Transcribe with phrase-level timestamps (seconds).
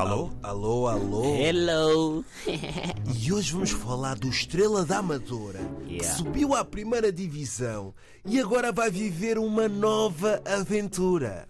[0.00, 0.30] Alô?
[0.42, 1.24] Alô, alô.
[1.36, 2.24] Hello.
[2.46, 6.16] E hoje vamos falar do Estrela da Amadora, que Yeah.
[6.16, 7.92] subiu à primeira divisão
[8.24, 11.46] e agora vai viver uma nova aventura.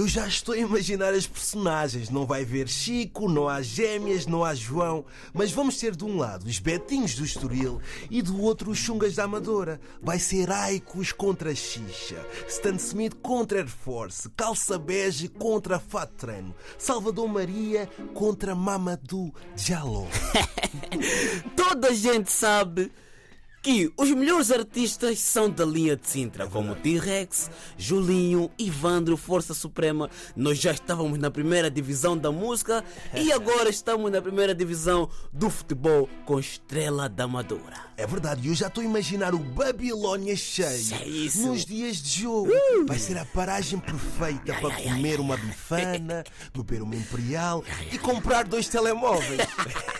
[0.00, 2.08] Eu já estou a imaginar as personagens.
[2.08, 5.04] Não vai ver Chico, não há gêmeas, não há João.
[5.30, 9.14] Mas vamos ter de um lado os Betinhos do Estoril e do outro os Chungas
[9.14, 9.78] da Amadora.
[10.00, 12.16] Vai ser Aicos contra Xixa,
[12.48, 20.08] Stan Smith contra Air Force, Calça Bege contra Fat Treino, Salvador Maria contra Mamadou Diallo.
[21.54, 22.90] Toda a gente sabe
[23.62, 30.08] que os melhores artistas são da linha de Sintra, como T-Rex, Julinho, Ivandro, Força Suprema.
[30.34, 32.82] Nós já estávamos na primeira divisão da música
[33.14, 37.90] e agora estamos na primeira divisão do futebol com Estrela da Amadora.
[37.96, 41.48] É verdade, eu já estou a imaginar o Babilónia cheio Cheíssimo.
[41.48, 42.50] nos dias de jogo.
[42.86, 46.24] Vai ser a paragem perfeita para comer uma bifana,
[46.54, 49.40] beber uma imperial e comprar dois telemóveis.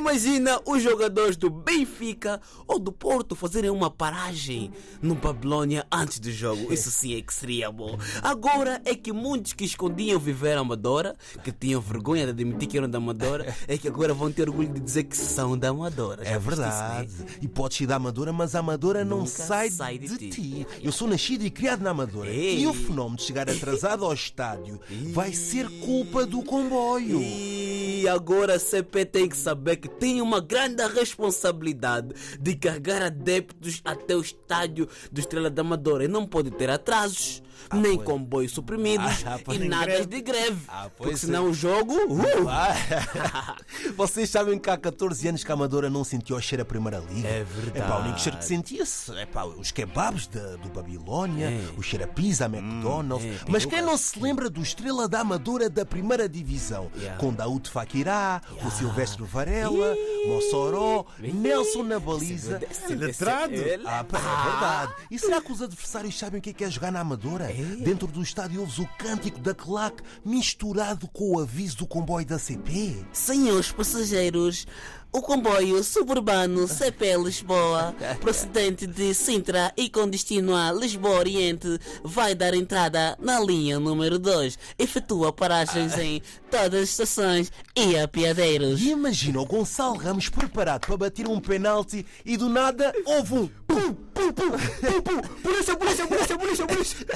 [0.00, 6.32] Imagina os jogadores do Benfica ou do Porto fazerem uma paragem no Babilônia antes do
[6.32, 6.72] jogo.
[6.72, 7.98] Isso sim é que seria bom.
[8.22, 12.78] Agora é que muitos que escondiam viver a Amadora, que tinham vergonha de admitir que
[12.78, 16.24] eram da Amadora, é que agora vão ter orgulho de dizer que são da Amadora.
[16.24, 16.68] Já É viste isso, né?
[17.06, 17.38] verdade.
[17.42, 20.30] E podes ir da Amadora, mas a Amadora não Nunca sai, sai de de, ti.
[20.30, 20.66] ti.
[20.82, 22.30] Eu sou nascido e criado na Amadora.
[22.30, 22.60] Ei.
[22.62, 24.80] E o fenómeno de chegar atrasado ao estádio
[25.12, 27.20] vai ser culpa do comboio.
[27.20, 33.80] E agora a CP tem que saber que tem uma grande responsabilidade de carregar adeptos
[33.84, 36.04] até o estádio do Estrela da Amadora.
[36.04, 37.42] E não pode ter atrasos,
[37.74, 38.06] nem pois.
[38.06, 40.06] comboios suprimidos Ah, e nada greve.
[40.06, 40.60] de greve.
[40.68, 41.16] Ah, pois porque é.
[41.16, 41.94] senão o jogo.
[41.94, 43.56] uh, Ah,
[43.96, 46.98] Vocês sabem que há 14 anos que a Amadora não sentiu o cheiro à Primeira
[46.98, 47.28] Liga.
[47.28, 47.78] É verdade.
[47.78, 51.60] É pá, o único cheiro que sentia-se é pá, os kebabs da- do Babilónia, É.
[51.76, 53.24] o cheiro a pizza, a McDonald's.
[53.26, 53.38] é.
[53.48, 56.90] Mas quem não se lembra do Estrela da Amadora da Primeira Divisão?
[56.96, 57.18] Yeah.
[57.18, 59.94] Com Daúde Fakirá, o Silvestre Varela,
[60.26, 62.60] Mossoró, Nelson na baliza.
[62.88, 63.52] letrado.
[63.86, 64.92] Ah, pá, é verdade.
[65.10, 67.39] E será que os adversários sabem o que é, que é jogar na Amadora?
[67.82, 72.38] Dentro do estádio ouves o cântico da claque misturado com o aviso do comboio da
[72.38, 73.04] CP.
[73.12, 74.66] Senhores passageiros,
[75.12, 82.34] o comboio suburbano CP Lisboa, procedente de Sintra e com destino a Lisboa Oriente, vai
[82.34, 84.58] dar entrada na linha número 2.
[84.78, 88.80] Efetua paragens em todas as estações e apiadeiros.
[88.80, 93.46] E imagina o Gonçalo Ramos preparado para bater um penalti e do nada houve um
[93.66, 95.20] pum, pum, pum, pum, pum.
[95.42, 97.06] Polícia, polícia, polícia, polícia, polícia.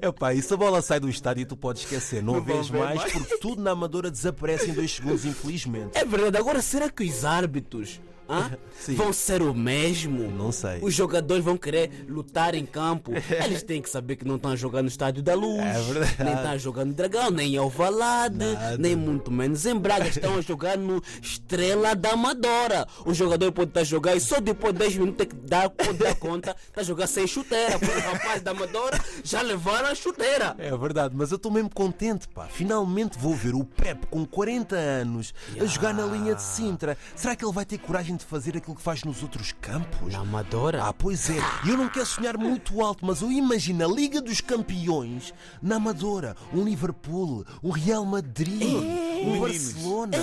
[0.03, 2.97] Epá, e se a bola sai do estádio tu podes esquecer, não, Não vês mais
[2.97, 3.13] mais.
[3.13, 5.97] porque tudo na Amadora desaparece em dois segundos, infelizmente.
[5.97, 8.01] É verdade, agora será que os árbitros.
[8.97, 10.31] vão ser o mesmo?
[10.31, 10.79] Não sei.
[10.83, 13.13] Os jogadores vão querer lutar em campo.
[13.45, 16.17] Eles têm que saber que não estão a jogar no Estádio da Luz, É verdade.
[16.25, 18.79] nem estão a jogar no Dragão, nem em Alvalade, Nada.
[18.79, 20.09] nem muito menos em Braga.
[20.09, 22.87] Estão a jogar no Estrela da Amadora.
[23.05, 25.69] O jogador pode estar a jogar e só depois de 10 minutos tem que dar,
[25.71, 27.79] pode dar conta, está a jogar sem chuteira.
[27.79, 30.55] Porque os rapazes da Amadora já levaram a chuteira.
[30.59, 32.47] É verdade, mas eu estou mesmo contente, pá.
[32.47, 36.97] Finalmente vou ver o Pep com 40 anos a jogar na linha de Sintra.
[37.15, 40.13] Será que ele vai ter coragem de fazer aquilo que faz nos outros campos?
[40.13, 40.85] Na Amadora?
[40.85, 41.39] Ah, pois é.
[41.69, 46.37] Eu não quero sonhar muito alto, mas eu imagino a Liga dos Campeões na Amadora,
[46.53, 48.61] um Liverpool, um Real Madrid,
[49.23, 50.19] um Barcelona.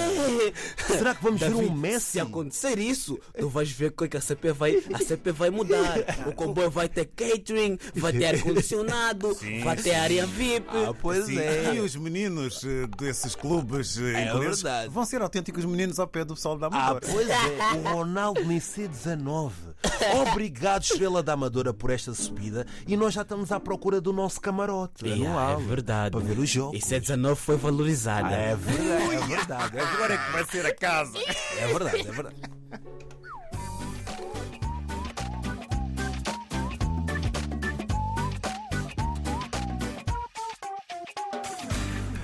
[0.87, 2.11] Será que vamos ver um David, Messi?
[2.11, 5.97] Se acontecer isso, tu vais ver que a CP vai, a CP vai mudar.
[6.29, 10.67] O comboio vai ter catering, vai ter ar-condicionado, vai ter área VIP.
[10.69, 11.73] Ah, pois Sim, é.
[11.75, 14.89] E os meninos eh, desses clubes eh, ingleses verdade.
[14.89, 17.05] vão ser autênticos meninos ao pé do pessoal da Ah, Amadora.
[17.11, 17.35] pois é,
[17.73, 19.51] o Ronaldo nem C19.
[20.29, 22.65] Obrigado, Estrela da Amadora, por esta subida.
[22.87, 25.05] E nós já estamos à procura do nosso camarote.
[25.07, 26.11] Yeah, anual, é verdade.
[26.11, 26.91] Para ver os jogos.
[26.91, 28.27] E 19 foi valorizada.
[28.29, 29.79] Ah, é verdade, é verdade.
[29.79, 31.17] Agora é que vai ser a casa.
[31.57, 32.35] É verdade, é verdade.